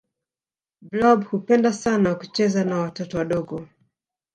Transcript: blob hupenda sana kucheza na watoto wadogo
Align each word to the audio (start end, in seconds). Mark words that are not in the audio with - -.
blob 0.81 1.23
hupenda 1.23 1.73
sana 1.73 2.15
kucheza 2.15 2.63
na 2.63 2.77
watoto 2.77 3.17
wadogo 3.17 3.67